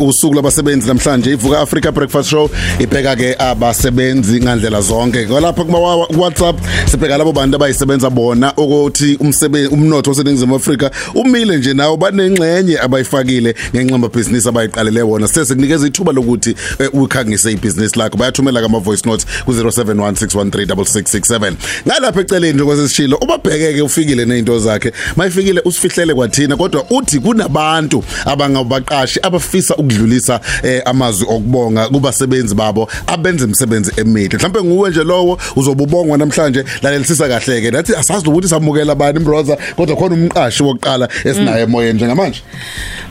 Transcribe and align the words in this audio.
usuku 0.00 0.34
labasebenzi 0.34 0.88
namhlanje 0.88 1.32
ivuka 1.32 1.60
Africa 1.60 1.92
Breakfast 1.92 2.30
Show 2.30 2.50
ibheka 2.78 3.16
ke 3.16 3.34
abasebenzi 3.38 4.40
ngandlela 4.40 4.80
zonke. 4.80 5.26
Ngolapha 5.26 5.64
kuma 5.64 5.78
WhatsApp 6.18 6.60
sibheka 6.90 7.18
labo 7.18 7.32
bantu 7.32 7.56
abayisebenza 7.56 8.10
bona 8.10 8.54
ukuthi 8.56 9.16
umsebenzi 9.20 9.68
umnotho 9.68 10.10
waseningizimu 10.10 10.56
Afrika 10.56 10.90
umile 11.14 11.56
nje 11.56 11.74
nawo 11.74 11.96
banengxenye 11.96 12.78
abayifakile 12.78 13.54
ngenxa 13.76 14.08
business 14.08 14.46
abayiqalele 14.46 15.02
wona. 15.02 15.28
Sese 15.28 15.54
kunikeza 15.54 15.86
ithuba 15.86 16.12
lokuthi 16.12 16.56
ukhangise 16.92 17.52
ibusiness 17.52 17.96
lakho. 17.96 18.18
Bayathumela 18.18 18.62
kama 18.62 18.78
voice 18.78 19.08
notes 19.08 19.26
ku 19.44 19.52
0716136667 19.52 21.52
ngalapha 21.86 22.20
eceleni 22.20 22.54
nje 22.54 22.64
kwesishilo 22.64 23.16
ubabhekeke 23.16 23.82
ufikile 23.82 24.24
nezinto 24.24 24.58
zakhe. 24.58 24.92
Mayifikile 25.16 25.62
usifihlele 25.64 26.14
kwathina 26.14 26.56
kodwa 26.56 26.84
uthi 26.90 27.20
kunabantu 27.20 28.04
abangabaqashi 28.24 29.20
abafisa 29.22 29.83
ukudlulisa 29.84 30.40
eh, 30.62 30.82
amazwi 30.84 31.26
okubonga 31.28 31.88
kubasebenzi 31.88 32.54
babo 32.54 32.88
abenza 33.06 33.44
imisebenzi 33.44 33.92
emihle. 33.96 34.36
Mhlawumbe 34.36 34.62
nguwe 34.62 34.90
nje 34.90 35.04
lowo 35.04 35.38
uzobubongwa 35.56 36.18
namhlanje 36.18 36.64
lalelisisa 36.82 37.28
kahle 37.28 37.60
ke 37.60 37.70
nathi 37.70 37.96
asazi 37.96 38.28
ukuthi 38.28 38.48
samukela 38.48 38.92
abani 38.92 39.18
mbroza 39.18 39.58
kodwa 39.76 39.96
khona 39.96 40.14
umqashi 40.14 40.62
wokuqala 40.62 41.08
esinaye 41.24 41.62
emoyeni 41.62 41.96
njengamanje. 41.96 42.42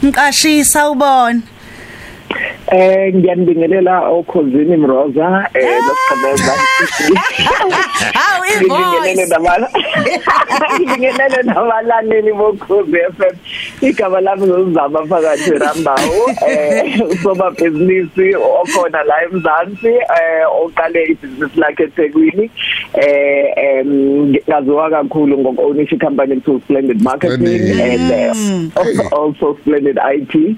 Mqashi 0.03 0.65
sawubona. 0.65 1.41
Eh 2.73 3.13
ngiyanibingelela 3.13 4.09
okhosini 4.09 4.77
Mroza 4.77 5.49
eh 5.53 5.77
losiqhebeza. 5.85 6.53
Hawu 8.17 8.43
Ngibingelele 8.43 9.11
ivoice 9.11 9.25
nabala. 9.29 9.69
Ngibingelele 10.73 11.43
nabalaleli 11.47 12.33
bokhozi 12.33 12.97
FM. 13.17 13.35
Igama 13.81 14.21
lami 14.21 14.47
ngizama 14.47 15.05
phakathi 15.05 15.51
Rambawu 15.51 16.21
eh 16.47 17.01
usoba 17.11 17.51
business 17.51 18.09
okhona 18.41 19.03
la 19.03 19.23
eMzansi 19.23 19.93
eh 19.93 20.45
oqale 20.61 21.03
ibusiness 21.11 21.55
lakhe 21.57 21.83
eThekwini 21.83 22.49
eh 22.93 23.53
em 23.57 24.33
ngaziwa 24.49 24.89
kakhulu 24.89 25.37
ngokownisha 25.37 25.97
company 25.99 26.41
to 26.41 26.59
Splendid 26.65 27.03
Marketing 27.03 27.37
Splendid. 27.37 28.11
and 28.11 28.73
uh, 28.77 29.09
also 29.15 29.57
Splendid 29.61 29.99
IT 30.01 30.57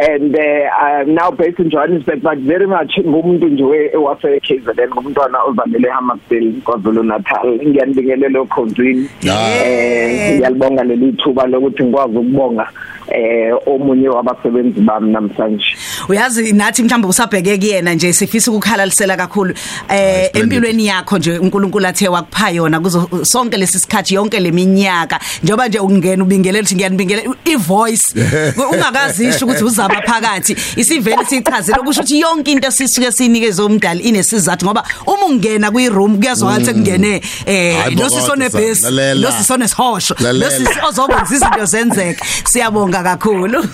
and 0.00 0.34
uh, 0.36 0.70
I'm 0.80 1.14
now 1.14 1.30
based 1.42 1.58
in 1.58 1.70
Johannesburg 1.70 2.22
but 2.22 2.38
very 2.38 2.66
much 2.66 2.98
ngumuntu 2.98 3.48
nje 3.48 3.90
ewase 3.94 4.40
KZN 4.40 4.90
ngumntwana 4.94 5.42
ozalele 5.44 5.88
eHammersdale 5.88 6.52
KwaZulu 6.64 7.02
Natal. 7.02 7.58
Ngiyanibingelela 7.66 8.40
okhonzini 8.40 9.08
Ah. 9.30 9.66
eh 9.66 10.34
ngiyalibonga 10.34 10.84
leli 10.84 11.12
thuba 11.12 11.46
lokuthi 11.46 11.84
ngikwazi 11.84 12.18
ukubonga 12.18 12.66
eh 13.08 13.54
omunye 13.66 14.08
wabasebenzi 14.08 14.80
bami 14.80 15.12
namhlanje. 15.12 15.76
Uyazi 16.08 16.52
nathi 16.52 16.82
mhlawumbe 16.82 17.08
usabheke 17.08 17.58
kuyena 17.58 17.94
nje 17.94 18.12
sifisa 18.12 18.50
ukukhalalisela 18.50 19.16
kakhulu 19.16 19.50
eh 19.88 20.26
splendid. 20.28 20.42
empilweni 20.42 20.86
yakho 20.86 21.18
nje 21.18 21.38
uNkulunkulu 21.38 21.86
athe 21.86 22.08
wakupha 22.08 22.50
yona 22.50 22.80
kuzo 22.80 23.08
sonke 23.22 23.56
lesi 23.56 23.78
sikhathi 23.78 24.14
yonke 24.14 24.40
leminyaka 24.40 25.20
njoba 25.42 25.68
nje 25.68 25.78
ungena 25.78 26.22
ubingelela 26.24 26.62
ukuthi 26.62 26.74
ngiyanibingelela 26.74 27.34
ivoice. 27.44 28.14
Ungakazisho 28.72 29.44
ukuthi 29.46 29.64
uzaba 29.64 30.02
phakathi. 30.02 30.56
Isivele 30.76 31.24
sichazele 31.28 31.78
kusho 31.78 32.00
ukuthi 32.00 32.20
yonke 32.20 32.52
into 32.52 32.70
sisuke 32.70 33.12
sinikeze 33.12 33.62
umdali 33.62 34.00
inesizathu 34.00 34.66
ngoba 34.66 34.84
uma 35.06 35.26
ungena 35.26 35.70
kwi 35.70 35.88
room 35.88 36.18
kuyazwakala 36.18 36.62
ukuthi 36.62 36.74
kungene 36.74 37.22
eh 37.46 37.76
Hayi, 37.82 37.94
losisone 37.96 38.44
bokotha, 38.48 38.68
base 38.68 38.82
lalela. 38.90 39.20
losisone 39.20 39.68
sihosho 39.68 40.14
Lalela. 40.20 40.44
losisi 40.46 40.78
ozokwenza 40.88 41.34
izinto 41.34 41.64
zenzeke. 41.66 42.24
Siyabonga 42.44 43.02
kakhulu. 43.02 43.64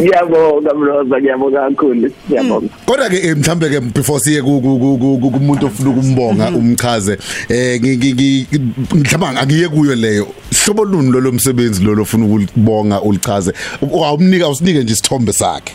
Ngiyabonga 0.00 0.74
Mroza 0.74 1.20
ngiyabonga 1.26 1.60
kakhulu. 1.68 2.10
Ngiyabonga 2.30 2.68
kodwa 2.86 3.08
ke 3.10 3.16
eh, 3.16 3.36
mhlambe 3.36 3.68
ke 3.68 3.80
before 3.80 4.20
siye 4.20 4.42
ku- 4.42 4.60
ku- 4.60 4.78
ku- 4.78 4.98
ku- 4.98 5.18
ku- 5.18 5.30
kumuntu 5.30 5.66
ofuna 5.66 5.90
ukumbonga 5.90 6.50
umchaze 6.50 7.18
eh 7.48 7.80
ngi- 7.80 7.96
ngi- 7.98 8.14
ngi- 8.14 8.46
mhlawumbe 8.94 9.40
angiye 9.40 9.68
kuyo 9.68 9.94
leyo. 9.94 10.26
Hlobo 10.64 10.84
luni 10.84 11.10
lo 11.10 11.20
lomsebenzi 11.20 11.82
lo 11.84 11.94
lofuna 11.94 12.24
ukubonga 12.26 13.00
ulichaze? 13.02 13.52
Awumnika 13.82 14.48
usinike 14.48 14.82
nje 14.82 14.92
isithombe 14.92 15.32
sakhe. 15.32 15.74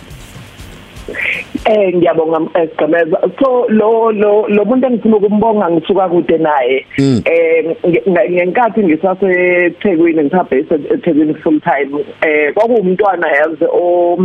Eh 1.65 1.93
ngiyabonga 1.95 2.39
esigqemeza 2.61 3.17
so 3.39 3.65
lo 3.69 4.11
lo 4.11 4.47
lo 4.47 4.65
muntu 4.65 4.87
engifuna 4.87 5.17
ukumbonga 5.17 5.69
ngisuka 5.69 6.09
kude 6.09 6.37
naye 6.37 6.85
eh 6.97 7.75
nge- 7.85 8.03
nge- 8.09 8.29
ngenkathi 8.31 8.83
ngisaseThekwini 8.83 10.23
ngisabase 10.23 10.75
eThekwini 10.93 11.33
full 11.33 11.61
time 11.61 12.05
eh 12.21 12.53
kwakuwumntwana 12.53 13.27
yazi 13.27 13.65
o 13.71 14.17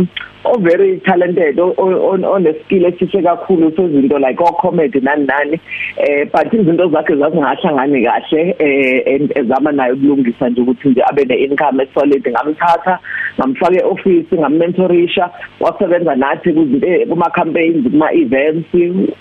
o 0.45 0.57
very 0.59 0.99
talented 1.05 1.59
one 1.59 2.53
skill 2.63 2.85
esihle 2.85 3.21
kakhulu 3.21 3.71
sezinto 3.75 4.17
like 4.17 4.41
o 4.41 4.51
comedy 4.53 4.99
nani 4.99 5.25
nani 5.25 5.59
eh 5.97 6.25
but 6.33 6.53
izinto 6.53 6.89
zakhe 6.89 7.15
zazingahlangani 7.15 8.03
kahle 8.03 8.55
eh 8.59 9.29
ezama 9.35 9.71
nayo 9.71 9.93
ukulungisa 9.93 10.49
nje 10.49 10.61
ukuthi 10.61 10.89
nje 10.89 11.03
abe 11.09 11.25
ne 11.25 11.35
income 11.35 11.83
esolid 11.83 12.27
ngamthatha 12.29 12.99
ngamfaka 13.39 13.75
eoffice 13.81 14.35
ngammentorisha 14.35 15.29
wasebenza 15.59 16.15
nathi 16.15 16.53
kuzinto 16.53 16.87
eh, 17.27 17.31
kuma 17.31 17.31
campaigns 17.31 17.83
kuma 17.91 18.11
events 18.13 18.67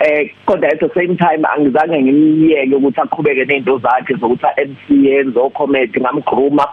eh 0.01 0.31
kodwa 0.47 0.69
at 0.69 0.81
the 0.81 0.89
same 0.95 1.17
time 1.17 1.45
angizange 1.57 2.03
ngimyeke 2.03 2.75
ukuthi 2.75 3.01
aqhubeke 3.01 3.45
nezinto 3.45 3.79
zakhe 3.79 4.15
zokuthi 4.15 4.47
MC 4.69 5.07
enzo 5.09 5.51
comedy 5.51 6.01
ngamgruma 6.01 6.67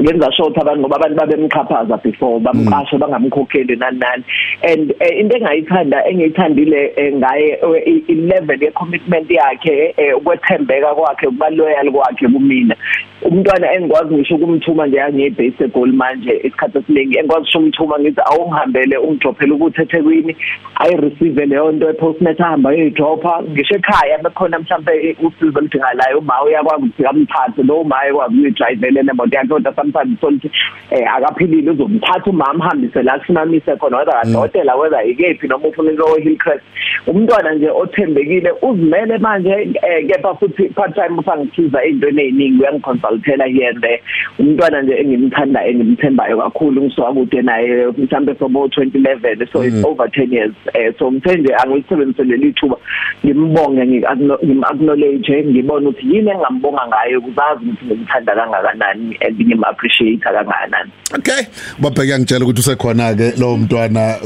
ngenza 0.00 0.32
short 0.32 0.58
abantu 0.58 0.80
ngoba 0.80 0.96
abantu 0.96 1.16
babemxhaphaza 1.16 1.96
before 2.02 2.40
bamqashe 2.40 2.98
bangamkhokheli 2.98 3.76
nani 3.76 3.98
nani 3.98 4.24
and 4.62 4.94
eh, 5.00 5.20
into 5.20 5.36
engayithanda 5.36 6.04
engiyithandile 6.08 6.92
eh, 6.96 7.12
ngaye 7.14 7.58
eh, 7.62 7.82
i- 7.86 8.04
i 8.08 8.14
level 8.14 8.62
ye 8.62 8.70
commitment 8.70 9.30
yakhe 9.30 9.94
eh, 9.96 10.16
ukwethembeka 10.16 10.94
kwakhe 10.94 11.26
kuba 11.26 11.50
loyal 11.50 11.90
kwakhe 11.92 12.28
kumina. 12.28 12.76
Umntwana 13.22 13.72
engikwazi 13.72 14.14
ngisho 14.14 14.34
ukumthuma 14.34 14.86
nje 14.86 15.02
angiyebase 15.02 15.64
egoli 15.64 15.92
manje 15.92 16.30
isikhathi 16.36 16.78
esiningi 16.78 17.18
engikwazi 17.18 17.42
ngisho 17.42 17.58
umthuma 17.58 17.98
ngithi 17.98 18.20
awungihambele 18.24 18.96
ungidrophele 18.96 19.52
ukuthi 19.52 19.82
eThekwini 19.82 20.36
ayi 20.80 20.96
receive 20.96 21.46
leyo 21.46 21.72
nto 21.72 21.90
epostnet 21.90 22.40
ahamba 22.40 22.70
ayidropha. 22.70 23.42
Ngisho 23.50 23.74
ekhaya 23.74 24.18
bekhona 24.18 24.58
mhlambe 24.58 25.16
usizo 25.22 25.58
oludingalayo 25.58 26.18
uma 26.18 26.42
uyakwazi 26.42 26.84
ukuthi 26.84 27.06
amphathe 27.06 27.62
lo 27.62 27.80
uma 27.80 28.06
ekwazi 28.06 28.34
ukuyidrivele 28.34 29.02
nemoto 29.02 29.36
yakhe 29.36 29.48
kodwa 29.48 29.74
sometimes 29.74 30.20
sokuthi 30.20 30.50
eh 30.90 31.14
akaphilile 31.14 31.70
uzomthatha 31.70 32.30
umama 32.30 32.64
hambise 32.64 33.02
la 33.02 33.20
simamise 33.26 33.76
khona 33.76 33.96
whether 33.98 34.14
kadokotela 34.22 34.76
whether 34.76 35.10
ikephi 35.10 35.48
noma 35.48 35.68
ufuna 35.68 35.90
into 35.90 36.14
Hillcrest. 36.22 36.64
Umntwana 37.06 37.54
nje 37.54 37.70
othembekile 37.70 38.52
uzimele 38.62 39.18
manje 39.18 39.50
eh, 39.82 40.06
kepha 40.06 40.34
futhi 40.34 40.68
part 40.74 40.94
time 40.94 41.18
ufangithiza 41.18 41.84
into 41.84 42.08
eziningi 42.08 42.62
uyangiconsultela 42.62 43.46
here 43.46 43.68
and 43.68 43.80
there. 43.80 44.02
Umntwana 44.38 44.82
nje 44.82 44.94
engimthanda 44.94 45.66
engimthembayo 45.66 46.38
kakhulu 46.38 46.82
ngisuka 46.82 47.12
kude 47.12 47.42
naye 47.42 47.86
mhlambe 47.86 48.34
from 48.34 48.52
2011 48.52 49.52
so 49.52 49.62
it's 49.62 49.84
over 49.84 50.08
10 50.08 50.32
years. 50.32 50.54
Eh, 50.74 50.94
so 50.98 51.12
ngithe 51.12 51.36
nje 51.36 51.54
angilisebenzisele 51.54 52.36
lithuba 52.36 52.76
ngimbonge 53.24 53.86
ngim-acknowledge 53.86 55.44
ngibone 55.44 55.86
ukuthi 55.86 56.06
yini 56.06 56.30
engingambonga 56.30 56.86
ngayo 56.86 57.18
ukuzazi 57.18 57.64
ukuthi 57.64 57.84
ngimthanda 57.84 58.34
kangakanani 58.34 59.16
and 59.20 59.40
ngim 59.40 59.64
appreciate 59.64 60.20
kangakanani. 60.20 60.90
Okay. 61.14 61.42
Babheke 61.78 62.18
ngitshela 62.18 62.44
ukuthi 62.44 62.60
usekhona 62.60 63.14
ke 63.14 63.32
lo 63.38 63.56
mntwana. 63.56 64.16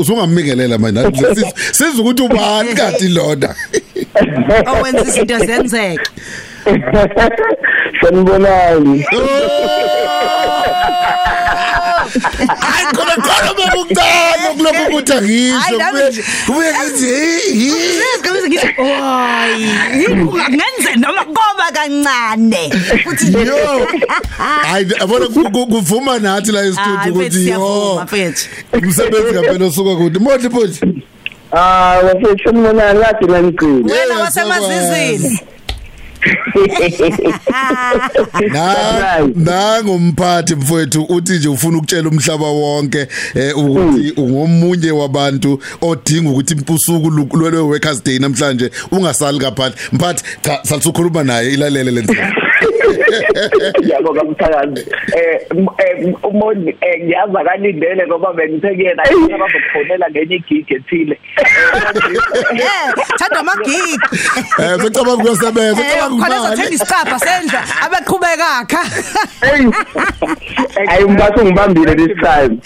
Usungamikelela 0.00 0.78
manje. 0.78 1.34
Siza 1.72 1.98
ukuthi 2.02 2.22
ubani 2.22 2.74
kanti 2.74 3.08
lona? 3.08 3.54
Owenza 4.80 5.02
izinto 5.02 5.38
zenzeke. 5.38 6.10
Sanibonani 8.00 9.04
hayi 12.08 12.86
khona 12.96 13.14
khona 13.26 13.50
bekucala 13.58 14.27
kulokho 14.68 14.90
ukuthi 14.90 15.12
angisho 15.12 15.58
Hayi, 15.58 15.78
nami 15.78 15.98
kubuye 15.98 16.10
nje- 16.10 16.24
kubuye 16.46 16.70
ngithi 16.72 17.06
hi 17.52 17.72
Ngizwe 18.18 18.48
ngithi 18.48 18.68
oy 18.78 19.52
ngenze 20.54 20.90
noma 20.96 21.24
koba 21.24 21.66
kancane. 21.72 22.70
Futhi 23.04 23.32
yo. 23.32 23.86
Hayi 24.38 24.86
abona 25.00 25.26
ku- 25.26 25.50
ku- 25.50 25.66
kuvuma 25.66 26.18
nathi 26.18 26.52
la 26.52 26.60
Hayi, 26.60 26.70
e-studio 26.70 26.98
mfethu, 26.98 27.18
ukuthi 27.18 27.36
yo. 27.38 27.44
siyavuma, 27.44 28.04
mfethu. 28.04 28.48
umsebenzi 28.72 29.32
kaphela 29.34 29.66
osuka 29.66 29.96
kude. 29.96 30.18
Modli 30.18 30.50
futhi 30.50 30.80
ah 31.52 31.98
wafethu 32.04 32.44
sanibonani 32.44 33.00
kade 33.04 33.26
naniqini 33.32 33.82
wena 33.82 33.94
Yeah, 33.94 34.20
wasemazizini. 34.20 35.40
Na 38.52 38.76
nangumphathi 39.34 40.54
mfowethu 40.54 41.02
uthi 41.02 41.32
nje 41.32 41.48
ufuna 41.48 41.78
ukutshela 41.78 42.08
umhlaba 42.08 42.46
wonke 42.46 43.06
eh 43.34 43.58
ukuthi 43.58 44.12
ungomunye 44.16 44.90
wabantu 44.90 45.60
odinga 45.80 46.30
ukuthi 46.30 46.54
impusuku 46.54 47.10
lwe 47.10 47.58
workers 47.58 48.04
day 48.04 48.18
namhlanje 48.18 48.70
ungasali 48.90 49.38
kaphandle 49.38 49.78
mphathi 49.92 50.24
cha 50.42 50.60
salikhuluma 50.62 51.24
naye 51.24 51.52
ilalele 51.52 51.90
lento 51.90 52.14
Ngiyabonga 53.80 54.24
mthakazi. 54.24 54.86
Eh 55.16 55.40
eh, 55.78 56.14
umondi 56.22 56.76
eh, 56.80 57.04
ngiyazi 57.04 57.36
akalindele 57.40 58.06
ngoba 58.06 58.32
bengithe 58.32 58.74
kuyena 58.74 59.02
abazokufonela 59.34 60.10
ngenye 60.10 60.36
igig 60.36 60.72
ethile. 60.72 61.18
Eh, 62.52 62.92
thanda 63.18 63.40
amagigi. 63.40 63.98
Eh 64.58 64.80
sicabanga 64.80 65.22
ukusebenza, 65.24 65.82
Eh, 65.82 65.90
sicabanga 65.90 66.24
khona 66.24 66.36
ezothenga 66.36 66.70
isicapha 66.74 67.18
sendla 67.18 67.60
abeqhubeka 67.84 68.48
kha. 68.70 68.82
Hey. 69.46 69.64
Ayi 70.88 71.04
ngibase 71.04 71.44
ngibambile 71.44 71.94
this 71.96 72.14
time. 72.22 72.60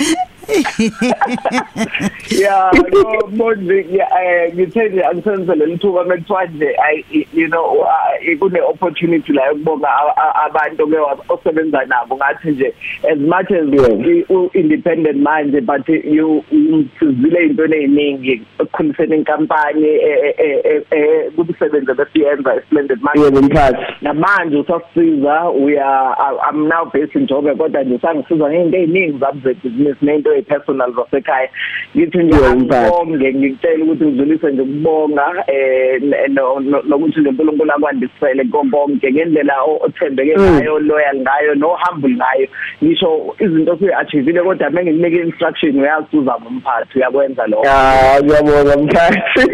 Yeah, 2.31 2.71
no 2.93 3.21
mondi 3.37 3.79
eh 4.01 4.55
ngithe 4.55 4.89
nje 4.89 5.03
angisenzele 5.05 5.67
lithuba 5.67 6.05
mekuthiwa 6.05 6.45
nje 6.47 6.77
I 6.83 7.05
you 7.35 7.49
know 7.49 7.81
uh, 7.81 8.39
kune 8.39 8.61
opportunity 8.61 9.33
la 9.33 9.47
yokubonga 9.47 9.89
a- 9.89 10.17
a- 10.17 10.45
abantu 10.47 10.87
ke 10.87 10.97
osebenza 11.29 11.85
nabo 11.85 12.17
ngathi 12.17 12.51
nje 12.51 12.75
as 13.13 13.19
much 13.19 13.51
as 13.51 13.63
Yeah. 13.73 14.25
u 14.31 14.51
independent 14.55 15.17
manje 15.23 15.61
but 15.61 15.89
you 15.89 16.45
usizile 16.51 17.45
into 17.47 17.65
eziningi 17.65 18.43
ekukhuliseni 18.61 19.17
inkampani 19.17 19.87
eh, 19.89 20.35
eh, 20.39 20.61
eh, 20.65 20.83
eh, 20.91 21.33
kubusebenze 21.37 21.95
besiyenza 21.95 22.61
splendid 22.67 22.99
manje 23.03 23.25
Yebo 23.25 23.43
mphathi. 23.43 23.83
namanje 24.03 24.57
usasiza 24.57 25.43
we 25.51 25.79
are 25.79 26.15
I- 26.19 26.51
I'm 26.51 26.69
now 26.69 26.85
based 26.93 27.15
in 27.15 27.27
Joburg 27.27 27.57
kodwa 27.59 27.83
nje 27.83 27.99
sangisiza 27.99 28.51
ngento 28.51 28.77
eziningi 28.77 29.19
zami 29.19 29.41
zebusiness 29.45 29.97
nento 30.03 30.35
epersonal 30.43 30.93
zasekhaya 30.97 31.49
ngithi 31.97 32.19
nje 32.19 32.37
Yeah, 32.43 32.57
mphathi. 32.57 32.85
ngibonge 32.91 33.35
ngicela 33.35 33.85
ukuthi 33.85 34.05
ngidlulise 34.05 34.47
nje 34.51 34.63
ukubonga 34.63 35.27
eh 35.47 36.03
n- 36.03 36.35
no- 36.35 36.61
no- 36.61 36.83
nokuthi 36.89 37.21
nje 37.21 37.29
uNkulunkulu 37.29 37.73
akwandisele 37.73 38.45
konke 38.51 39.13
ngendlela 39.13 39.63
o- 39.65 39.81
othembeke 39.87 40.37
Mm. 40.37 40.45
ngayo 40.57 40.79
loyal 40.79 41.17
ngayo 41.21 41.55
no 41.55 41.77
humble 41.83 42.15
ngayo 42.17 42.47
ngisho 42.85 43.35
izinto 43.41 43.77
siyachievile 43.79 44.43
kodwa 44.43 44.71
mengikunika 44.71 45.23
instruction 45.23 45.81
uyazi 45.81 46.17
uzaba 46.17 46.47
umphathi 46.49 46.99
uyakwenza 46.99 47.47
lokho 47.47 47.65
Ah 47.69 48.19
ngiyabonga 48.23 48.77
mphathi. 48.77 49.51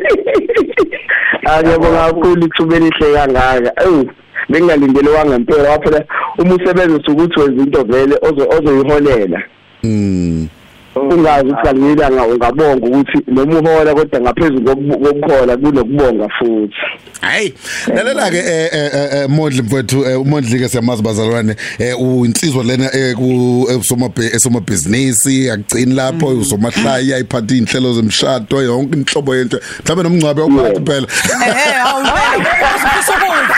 Ah 1.47 1.63
ngiyabonga 1.63 2.07
kakhulu 2.07 2.47
ithuba 2.47 2.77
elihle 2.77 3.13
kangaka. 3.15 3.73
Ew 3.85 4.05
bengingalindele 4.49 5.11
wangempela 5.11 5.71
waphela 5.71 6.05
uma 6.39 6.55
usebenza 6.55 7.13
ukuthi 7.13 7.41
wenza 7.41 7.63
into 7.63 7.85
vele 7.85 8.17
ozo 8.23 8.49
ozoyiholela. 8.49 9.43
Mm. 9.85 10.49
Ungazi 10.95 11.47
ukuthi 11.47 11.63
kalingilanga 11.65 12.27
ungabonga 12.27 12.87
ukuthi 12.87 13.19
noma 13.27 13.61
uhola 13.61 13.95
kodwa 13.95 14.21
ngaphezulu 14.21 14.77
kokukhola 14.77 15.57
kunokubonga 15.57 16.29
futhi. 16.39 16.77
Hayi, 17.21 17.55
lalela 17.95 18.31
ke 18.31 18.37
eh 18.37 18.71
eh, 18.73 19.13
eh 19.13 19.31
mfowethu 19.31 20.05
eh, 20.05 20.21
uMondli 20.21 20.59
ke 20.59 20.69
siyamazi 20.69 21.03
bazalwane 21.03 21.57
eh 21.79 22.01
uinsizwa 22.01 22.65
lena 22.65 22.97
eh 22.97 23.17
ku 23.17 23.69
esoma 23.71 24.11
esoma 24.35 24.61
business 24.61 25.27
akugcini 25.27 25.95
lapho 25.95 26.27
usomahlaya 26.27 27.19
iphatha 27.19 27.55
inhlelo 27.55 27.95
zemshado 27.95 28.63
yonke 28.63 28.99
inhlobo 28.99 29.37
yento. 29.37 29.61
Mhlawumbe 29.85 30.03
nomngcwabe 30.03 30.43
ophatha 30.43 30.81
phela. 30.81 31.07
Eh, 31.47 33.55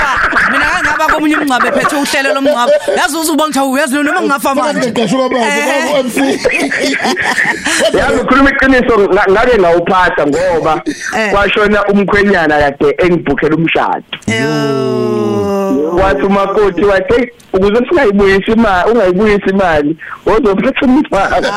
komunye 1.20 1.36
umngcwabe 1.36 1.68
ephethe 1.68 1.96
uhlelo 1.96 2.34
lomngcwabo. 2.34 2.72
Yazi 2.98 3.16
uzubonga 3.16 3.60
ukuthi 3.64 3.72
uyazi 3.74 3.94
noma 4.02 4.20
ngingafa 4.20 4.54
manje. 4.54 4.90
Ngaqashwa 4.90 5.28
kabanzi 5.28 5.60
Eh. 5.60 5.66
babo 5.68 5.98
MC 6.04 6.16
yazi 7.98 8.18
ukhuluma 8.22 8.50
iqiniso 8.50 8.94
nga- 9.12 9.26
ngake 9.30 9.58
ngawuphatha 9.58 10.22
ngoba 10.26 10.82
Eh. 11.18 11.30
kwashona 11.32 11.84
umkhwenyana 11.92 12.54
kade 12.62 12.88
engibhukhela 13.04 13.56
umshado 13.56 14.04
Yo. 14.26 15.96
wathi 16.00 16.22
umakoti 16.22 16.84
wathi 16.84 17.14
"Hey, 17.14 17.26
ukuze 17.52 17.78
singayibuyisi 17.88 18.52
imali 18.52 18.90
ungayibuyisi 18.90 19.50
imali 19.50 19.96
wozophetha 20.26 20.86
umfana 20.86 21.48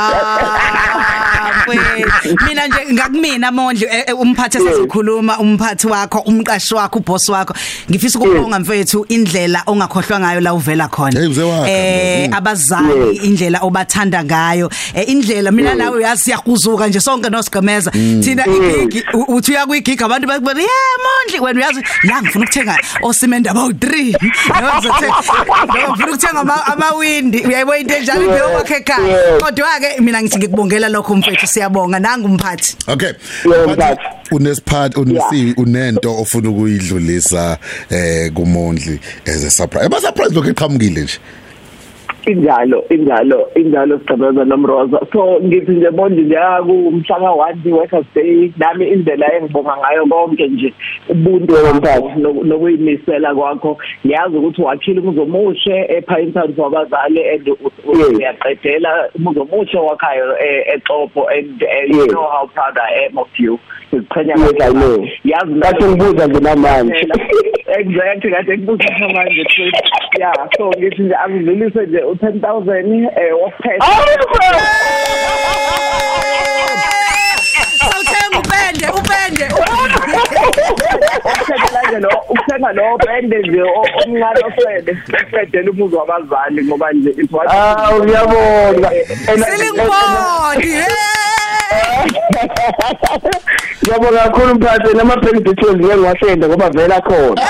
Ah, 1.54 1.66
mfethu. 1.68 2.36
mina 2.48 2.68
nje 2.68 2.94
ngakumina 2.94 3.52
mondli 3.52 3.86
eh, 3.86 4.04
eh, 4.08 4.20
umphathi 4.20 4.58
esazokhuluma 4.58 5.40
umphathi 5.40 5.88
wakho 5.88 6.20
umqashi 6.20 6.74
wakho 6.76 7.00
uboss 7.00 7.30
wakho. 7.30 7.54
Ngifisa 7.90 8.20
ukubonga 8.20 8.60
mfethu 8.60 9.06
indlela 9.10 9.64
ongakhohlwa 9.68 10.20
ngayo 10.20 10.40
la 10.42 10.54
uvela 10.54 10.88
khona. 10.88 11.20
Hey, 11.20 11.30
mzee 11.30 11.44
wakhe, 11.44 11.72
eh 11.72 12.28
mm. 12.30 12.34
abazali 12.34 12.94
Yes. 12.94 13.24
indlela 13.24 13.60
obathanda 13.62 14.24
ngayo. 14.24 14.70
Eh, 14.96 15.10
indlela 15.10 15.52
mina 15.52 15.76
nawe 15.76 15.98
uyazi 15.98 16.24
siyakuzuka 16.24 16.88
nje 16.88 17.00
sonke 17.00 17.30
nosigqemeza. 17.30 17.92
Thina 17.92 18.46
igigi 18.48 19.04
u- 19.14 19.36
uthi 19.36 19.52
uya 19.52 19.66
kwigigi 19.66 20.04
abantu 20.04 20.28
bathi 20.28 20.60
yeah 20.60 20.96
mondli. 21.04 21.40
Wena 21.40 21.60
uyazi 21.60 21.82
la 22.04 22.22
ngifuna 22.22 22.46
ukuthenga 22.46 22.78
osimende 23.04 23.50
about 23.50 23.76
3 23.76 24.16
yabo 24.56 24.78
ngifuna 24.78 26.08
ukuthenga 26.08 26.40
ama- 26.42 26.66
amawindi. 26.66 27.38
Uyayibona 27.46 27.78
into 27.78 27.96
enjalo? 27.96 28.22
Nje 28.22 28.42
wakhe 28.42 28.76
ekhaya. 28.76 29.08
Yeah. 29.08 29.40
kodwa 29.42 29.68
ke 29.80 30.02
mina 30.02 30.22
ngithi 30.22 30.38
ngikubongela 30.38 30.90
lokho 30.90 31.16
mfethu. 31.16 31.43
Siyabonga 31.48 32.00
nangu 32.00 32.28
umphathi 32.28 32.76
Okay. 32.88 33.12
Unesiphathi 34.32 35.00
unesi 35.00 35.54
unento 35.58 36.16
ofuna 36.22 36.50
ukuyidlulisa 36.50 37.58
eh 37.90 38.32
kuMondli 38.34 39.00
as 39.28 39.44
a 39.44 39.50
surprise. 39.52 39.86
Eba 39.86 40.02
surprise 40.02 40.34
lokho 40.36 40.50
eqhamukile 40.50 41.02
nje. 41.02 41.20
Injalo 42.26 42.84
injalo 42.90 43.50
injalo 43.56 43.98
sigqibeza 44.00 44.46
nomroza 44.46 45.00
so 45.14 45.40
ngithi 45.44 45.72
nje 45.72 45.92
bonje 45.92 46.22
nje 46.22 46.38
kumhla 46.66 47.18
ka1 47.18 47.72
workers 47.72 48.06
day 48.16 48.52
nami 48.58 48.88
indlela 48.90 49.34
engibonga 49.36 49.78
ngayo 49.78 50.06
konke 50.06 50.48
nje 50.48 50.74
ubuntu 51.10 51.54
wakho 51.54 52.12
no- 52.18 52.44
nokuyimisela 52.44 53.36
kwakho 53.36 53.78
ngiyazi 54.06 54.38
ukuthi 54.38 54.62
wakhile 54.62 55.00
umuzomushe 55.02 55.86
ePine 55.90 56.32
Town 56.32 56.54
for 56.56 56.66
abazali 56.68 57.30
and 57.30 57.48
u- 57.50 57.58
u- 57.86 57.98
Yes. 57.98 58.10
uyaqedela 58.18 59.10
umuzomushe 59.16 59.78
wakhayo 59.78 60.38
eh, 60.40 60.74
eXopo 60.76 61.28
and 61.30 61.62
eh, 61.64 61.90
you 61.90 61.98
Yes. 61.98 62.08
know 62.08 62.24
how 62.28 62.48
proud 62.48 62.78
I 62.78 63.06
am 63.06 63.18
of 63.18 63.28
you 63.40 63.60
siqhenya 63.92 64.36
Yes, 64.38 64.54
I 64.62 64.74
know. 64.74 65.08
yazi 65.26 65.60
kathi 65.60 65.84
ngibuza 65.86 66.28
nje 66.28 66.40
namanje 66.40 67.08
exactly 67.80 68.32
kade 68.32 68.58
ngibuza 68.58 69.08
manje 69.14 69.44
futhi 69.44 69.72
yeah 70.20 70.34
so 70.58 70.70
ngithi 70.78 71.02
nje 71.02 71.16
angidlulise 71.16 71.82
nje 71.86 71.98
u10000 72.00 73.08
eh 73.22 73.34
wophesha 73.42 73.86
Sawuthenga 77.80 78.40
upende 78.40 78.88
upende. 78.88 79.46
Ukuthenga 81.26 81.82
nje 81.90 82.00
lo 82.00 82.10
ukuthenga 82.30 82.72
lo 82.74 82.98
bende 82.98 83.38
nje 83.40 83.62
o- 83.62 83.86
omncane 84.06 84.40
osele 84.48 84.98
eqedela 85.20 85.72
umuzi 85.72 85.96
wabazali 85.96 86.66
ngoba 86.66 86.92
nje 86.94 87.10
it 87.10 87.32
was 87.32 87.48
Ah 87.52 87.92
ngiyabonga 88.04 88.90
Silimpodi 89.26 90.74
Ngiyabonga 93.84 94.20
kakhulu 94.24 94.56
mphathi 94.56 94.98
nama 94.98 95.16
bank 95.16 95.44
details 95.44 95.76
ngeke 95.76 95.96
ngiwasenda 95.98 96.48
ngoba 96.48 96.70
vela 96.70 97.02
khona. 97.02 97.42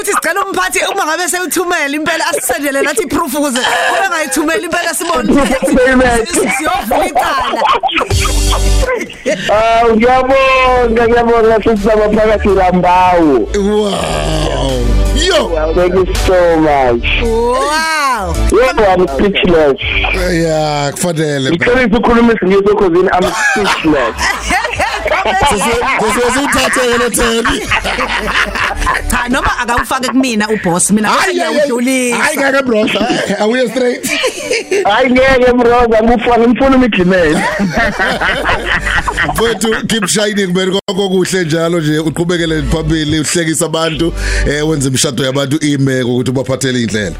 Uthi 0.00 0.12
sicela 0.12 0.44
umphathi 0.44 0.80
uma 0.92 1.04
ngabe 1.06 1.28
sewuthumela 1.28 1.96
impela 1.96 2.24
asisendele 2.30 2.82
nathi 2.82 3.06
proof 3.06 3.34
ukuze 3.34 3.58
uma 3.98 4.08
ngayithumela 4.10 4.62
impela 4.62 4.94
sibone 4.94 5.34
Payment. 5.76 6.28
siyovula 6.56 7.06
icala. 7.06 7.62
Ah 9.52 9.82
ngiyabonga 9.94 11.08
ngiyabonga 11.08 11.56
sisaba 11.62 12.08
phakathi 12.10 12.48
lambawu 12.48 13.48
Wow. 13.56 14.49
Yo. 15.30 15.74
Thank 15.74 15.94
you 15.94 16.14
so 16.14 16.60
much. 16.60 17.22
wow 17.22 18.34
Yebo 18.50 18.82
I'm 18.92 19.08
speechless. 19.08 19.80
Yeah, 20.30 20.90
kufanele. 20.92 21.50
Ngicela 21.50 21.82
ukukhuluma 21.86 22.32
isingisi 22.32 22.62
because 22.62 23.08
I'm 23.12 23.32
speechless. 23.32 24.16
Sese 26.14 26.40
uthathe 26.44 26.80
yena 26.90 27.10
theni. 27.10 27.60
Cha 29.10 29.28
noma 29.28 29.58
akawufake 29.58 30.08
kumina 30.08 30.48
uboss 30.48 30.90
mina 30.90 31.08
bese 31.08 31.20
Hayi 31.20 31.34
ngiyawudlulisa 31.34 32.16
ngeke 32.36 32.62
bro. 32.62 32.88
Awuye 33.40 33.68
straight. 33.68 34.10
Hayi 34.90 35.10
ngeke 35.10 35.52
mroza 35.52 36.02
ngifuna 36.02 36.48
ngifuna 36.48 36.76
umigimeli. 36.76 37.38
Mfowethu 39.32 39.86
keep 39.86 40.06
shining 40.06 40.52
man 40.54 40.70
konke 40.70 41.08
kuhle 41.08 41.44
njalo 41.44 41.80
nje 41.80 41.98
uqhubekele 41.98 42.62
phambili 42.62 43.20
uhlekisa 43.20 43.66
abantu 43.66 44.12
eh 44.48 44.68
wenze 44.68 44.88
imishado 44.88 45.24
yabantu 45.24 45.66
ime 45.66 46.02
ukuthi 46.02 46.30
ubaphathele 46.30 46.82
indlela. 46.82 47.16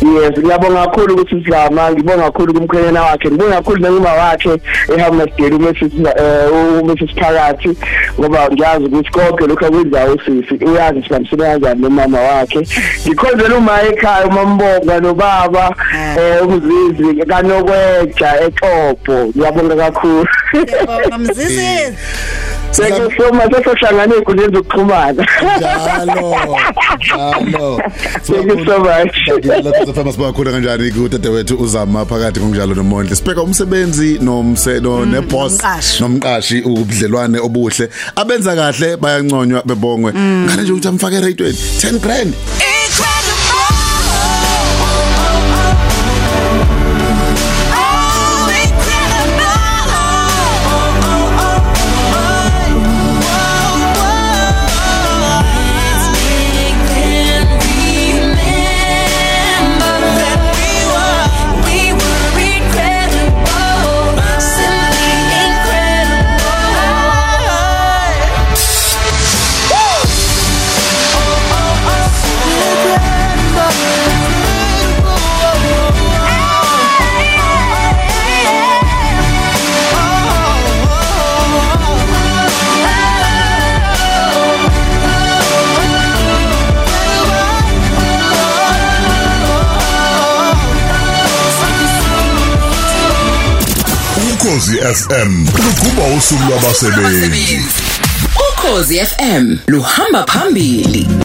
Yes, 0.00 0.38
ngiyabonga 0.38 0.86
kakhulu 0.86 1.14
ukuthi 1.14 1.44
sizama, 1.44 1.92
ngibonga 1.92 2.22
kakhulu 2.22 2.54
kumkhwenyana 2.54 3.02
wakhe, 3.02 3.28
ngibonga 3.28 3.54
kakhulu 3.56 3.80
noma 3.80 4.12
wakhe 4.12 4.60
ehamba 4.96 5.24
sidela 5.24 5.56
uMrs 5.56 5.82
eh 5.82 6.82
uMrs 6.82 7.14
Phakathi 7.20 7.76
ngoba 8.18 8.48
ngiyazi 8.50 8.84
ukuthi 8.84 9.10
konke 9.10 9.46
lokho 9.46 9.66
akwenzayo 9.66 10.14
usisi 10.14 10.64
uyazi 10.64 10.98
ukuthi 10.98 11.10
bamsina 11.10 11.44
kanjani 11.44 11.80
nomama 11.82 12.20
wakhe. 12.20 12.66
Ngikhonzela 13.06 13.56
uma 13.56 13.82
ekhaya 13.82 14.26
umambonga 14.26 15.00
nobaba 15.00 15.74
eh 16.18 16.48
umzizi 16.48 17.26
kanokweja 17.26 18.40
eXopo. 18.40 19.12
Ngiyabonga 19.36 19.76
kakhulu. 19.76 20.26
ngamzisi 21.08 21.92
sekusoma 22.70 23.42
sesohlangana 23.50 24.14
ey'nkundleni 24.14 24.52
zokuxhumana. 24.56 25.26
Njalo 25.58 26.14
njalo. 26.96 27.80
Thank 28.22 28.46
you 28.46 28.64
so 28.64 28.78
much. 28.78 29.16
lapho 29.64 29.94
famous 29.94 30.16
bakhona 30.16 30.50
kanjani 30.52 30.90
kudade 30.90 31.28
wethu 31.28 31.56
uzama 31.56 32.04
phakathi 32.04 32.40
ngokunjalo 32.40 32.74
noMondle 32.74 33.16
sibheka 33.16 33.42
umsebenzi 33.42 34.18
nomse 34.22 34.80
no 34.80 35.04
neboss 35.06 35.60
nomqashi. 36.00 36.62
ubudlelwane 36.62 37.38
obuhle. 37.38 37.88
Abenza 38.16 38.54
kahle 38.56 38.96
bayanconywa 38.96 39.62
bebongwe. 39.66 40.12
Ngale 40.12 40.62
nje 40.62 40.72
ukuthi 40.72 40.88
amfake 40.88 41.16
eradweni 41.16 41.58
10 41.78 41.98
grand. 41.98 42.34
FM 94.84 95.46
lukuba 95.46 96.02
usuku 96.18 96.42
lwabasebenzi. 96.50 97.60
Ukhozi 98.52 99.00
FM 99.06 99.56
luhamba 99.66 100.26
phambili. 100.26 101.06